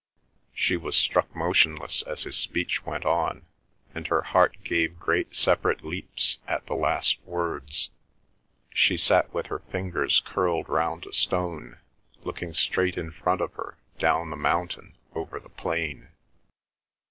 She 0.55 0.77
was 0.77 0.97
struck 0.97 1.35
motionless 1.35 2.01
as 2.01 2.23
his 2.23 2.35
speech 2.35 2.83
went 2.83 3.05
on, 3.05 3.45
and 3.93 4.07
her 4.07 4.23
heart 4.23 4.57
gave 4.63 4.97
great 4.97 5.35
separate 5.35 5.83
leaps 5.85 6.39
at 6.47 6.65
the 6.65 6.73
last 6.73 7.21
words. 7.21 7.91
She 8.73 8.97
sat 8.97 9.31
with 9.31 9.45
her 9.45 9.59
fingers 9.59 10.19
curled 10.25 10.67
round 10.67 11.05
a 11.05 11.13
stone, 11.13 11.77
looking 12.23 12.51
straight 12.55 12.97
in 12.97 13.11
front 13.11 13.41
of 13.41 13.53
her 13.53 13.77
down 13.99 14.31
the 14.31 14.37
mountain 14.37 14.95
over 15.13 15.39
the 15.39 15.49
plain. 15.49 16.07